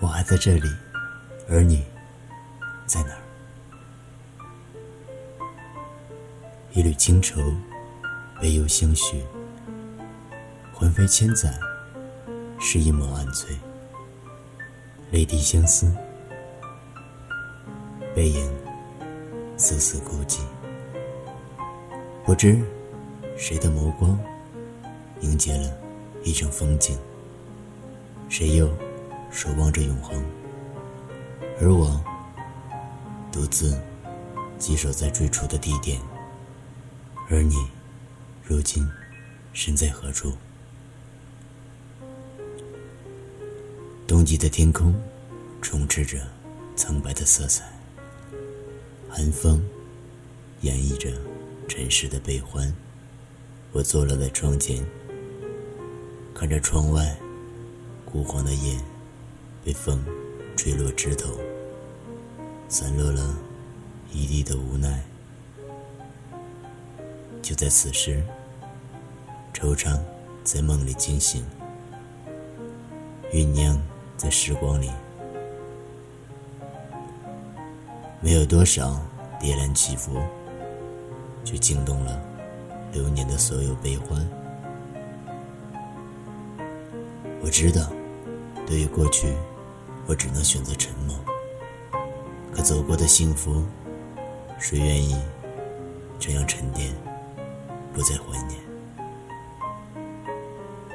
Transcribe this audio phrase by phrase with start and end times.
[0.00, 0.68] 我还在这里，
[1.48, 1.84] 而你
[2.86, 3.18] 在哪儿？
[6.72, 7.40] 一缕清愁，
[8.40, 9.20] 悲忧相续，
[10.72, 11.52] 魂飞千载，
[12.60, 13.56] 是一抹暗翠。
[15.10, 15.92] 泪滴相思，
[18.14, 18.48] 背影
[19.56, 20.38] 丝丝孤寂。
[22.24, 22.62] 不知
[23.36, 24.16] 谁的眸光
[25.18, 25.76] 凝结了
[26.22, 26.96] 一程风景，
[28.28, 28.70] 谁又
[29.30, 30.24] 守望着永恒？
[31.60, 32.00] 而我
[33.30, 33.80] 独自
[34.58, 36.00] 寄守在最初的地点，
[37.28, 37.56] 而你
[38.42, 38.88] 如今
[39.52, 40.32] 身在何处？
[44.06, 44.94] 冬季的天空
[45.60, 46.18] 充斥着
[46.74, 47.64] 苍白的色彩，
[49.08, 49.62] 寒风
[50.62, 51.12] 演绎着
[51.68, 52.72] 尘世的悲欢。
[53.72, 54.82] 我坐落在窗前，
[56.34, 57.16] 看着窗外
[58.06, 58.78] 枯黄的叶
[59.68, 60.02] 被风
[60.56, 61.28] 吹落枝头，
[62.70, 63.36] 散落了
[64.10, 65.04] 一地的无奈。
[67.42, 68.24] 就在此时，
[69.52, 70.00] 惆怅
[70.42, 71.44] 在梦里惊醒，
[73.30, 73.78] 酝酿。
[74.16, 74.90] 在时光里，
[78.20, 79.00] 没有多少
[79.38, 80.18] 跌宕起伏，
[81.44, 82.20] 却惊动了
[82.90, 84.26] 流年的所有悲欢。
[87.42, 87.92] 我知道，
[88.66, 89.32] 对于过去，
[90.08, 91.14] 我只能选择沉默。
[92.50, 93.62] 可走过的幸福，
[94.58, 95.14] 谁愿意
[96.18, 96.92] 这样沉淀，
[97.92, 98.58] 不再怀念？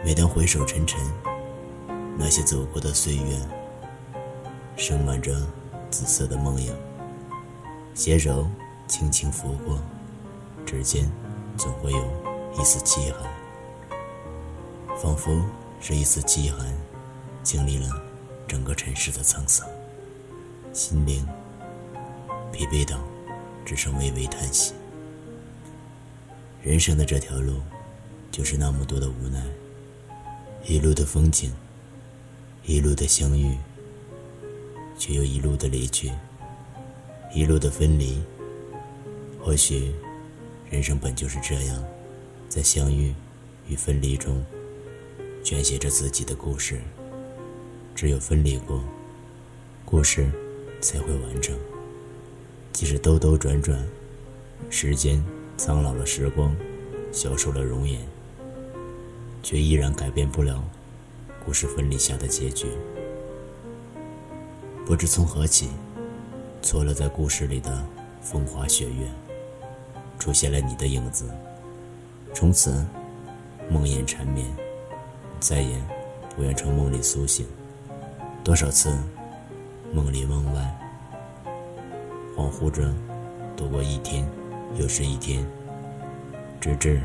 [0.04, 1.00] 每当回首沉沉。
[2.18, 3.40] 那些走过的岁月，
[4.76, 5.36] 盛满着
[5.90, 6.74] 紫色的梦影，
[7.94, 8.48] 携手
[8.88, 9.80] 轻轻拂过，
[10.66, 11.10] 指尖
[11.58, 12.04] 总会有
[12.60, 13.28] 一丝凄寒，
[15.02, 15.42] 仿佛
[15.80, 16.66] 是一丝凄寒，
[17.42, 17.90] 经历了
[18.54, 19.68] 整个尘世的沧桑，
[20.74, 21.28] 心灵
[22.52, 23.04] 疲惫到
[23.66, 24.76] 只剩微微叹息。
[26.62, 27.60] 人生的这条路，
[28.30, 29.44] 就是那么多的无奈，
[30.68, 31.52] 一路的风景。
[32.64, 33.58] 一路的相遇，
[35.00, 36.12] 却又一路的离去，
[37.34, 38.22] 一路的分离。
[39.42, 39.92] 或许，
[40.70, 41.84] 人生本就是这样，
[42.48, 43.16] 在相遇
[43.68, 44.46] 与分离中，
[45.44, 46.80] 撰写着自己的故事。
[47.96, 48.82] 只有分离过，
[49.86, 50.30] 故事
[50.82, 51.56] 才会完整。
[52.72, 53.80] 即使兜兜转转，
[54.70, 55.24] 时间
[55.58, 56.56] 苍老了时光，
[57.12, 58.02] 消瘦了容颜，
[59.44, 60.64] 却依然改变不了。
[61.46, 62.68] 故事分离下的结局，
[64.86, 65.70] 不知从何起，
[66.62, 67.86] 错落在故事里的
[68.22, 69.08] 风花雪月，
[70.18, 71.30] 出现了你的影子。
[72.34, 72.86] 从此，
[73.70, 74.48] 梦魇缠绵，
[75.40, 75.76] 再也
[76.36, 77.46] 不愿从梦里苏醒。
[78.44, 78.94] 多少次，
[79.94, 80.78] 梦里梦外，
[82.36, 82.94] 恍惚着
[83.56, 84.30] 度过一天
[84.76, 85.48] 又是一天，
[86.60, 87.02] 直至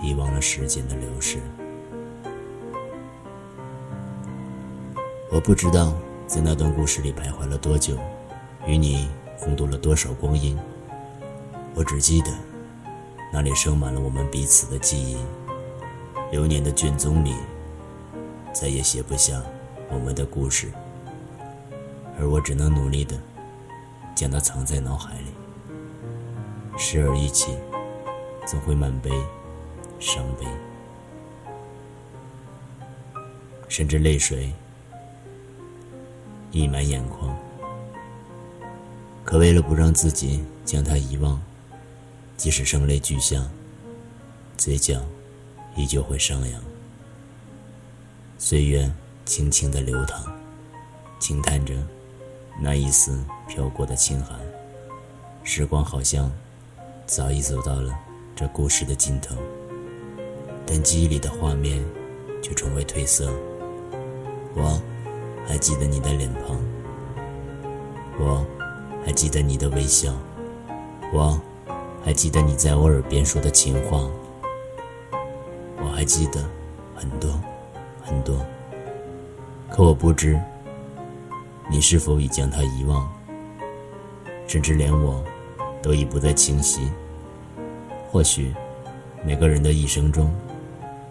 [0.00, 1.40] 遗忘了时间的流逝。
[5.32, 5.92] 我不知道
[6.28, 7.96] 在那段故事里徘徊了多久，
[8.64, 9.10] 与你
[9.42, 10.56] 共度了多少光阴。
[11.74, 12.30] 我只记得，
[13.32, 15.16] 那里盛满了我们彼此的记忆。
[16.30, 17.34] 流年的卷宗里，
[18.52, 19.42] 再也写不下
[19.90, 20.70] 我们的故事，
[22.18, 23.18] 而我只能努力的
[24.14, 25.26] 将它藏在脑海里。
[26.78, 27.56] 时而忆起，
[28.46, 29.10] 总会满杯
[29.98, 30.46] 伤悲，
[33.68, 34.52] 甚至泪水。
[36.52, 37.36] 溢满眼眶，
[39.24, 41.40] 可为了不让自己将它遗忘，
[42.36, 43.48] 即使声泪俱下，
[44.56, 45.00] 嘴角
[45.76, 46.60] 依旧会上扬。
[48.36, 48.90] 岁月
[49.30, 50.24] 轻轻的流淌，
[51.20, 51.72] 轻叹着
[52.60, 54.36] 那一丝飘过的清寒。
[55.44, 56.28] 时光好像
[57.06, 57.96] 早已走到了
[58.34, 59.36] 这故事的尽头，
[60.66, 61.80] 但记忆里的画面
[62.42, 63.32] 却从未褪色。
[64.56, 64.82] 我。
[65.46, 66.56] 还记得你的脸庞，
[68.20, 68.46] 我
[69.04, 70.12] 还记得你的微笑，
[71.12, 71.40] 我
[72.04, 74.08] 还记得你在我耳边说的情话，
[75.78, 76.44] 我还记得
[76.94, 77.40] 很多
[78.02, 78.44] 很多。
[79.70, 80.38] 可我不知
[81.70, 83.10] 你是否已将它遗忘，
[84.46, 85.24] 甚至连我
[85.80, 86.90] 都已不再清晰。
[88.10, 88.52] 或许
[89.24, 90.34] 每个人的一生中，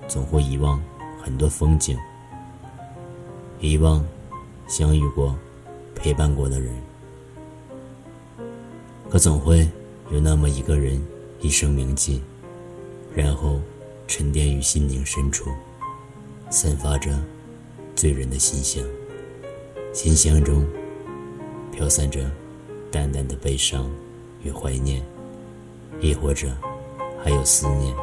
[0.08, 0.82] 总会遗忘
[1.24, 1.98] 很多风景，
[3.60, 4.06] 遗忘。
[4.68, 5.36] 相遇过、
[5.96, 6.72] 陪伴过的人，
[9.10, 9.68] 可总会
[10.12, 11.04] 有那么一个人
[11.40, 12.22] 一生铭记，
[13.16, 13.60] 然后
[14.08, 15.50] 沉淀于心灵深处，
[16.52, 17.20] 散发着
[18.00, 18.82] 醉人的馨香。
[19.92, 20.66] 馨香中
[21.70, 22.32] 飘散着
[22.90, 23.92] 淡淡的悲伤
[24.42, 25.04] 与怀念，
[26.00, 26.48] 亦或者
[27.22, 27.94] 还有思念。